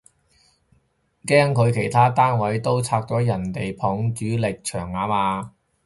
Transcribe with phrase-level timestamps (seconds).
[1.27, 5.53] 驚佢其他單位都拆咗人哋埲主力牆吖嘛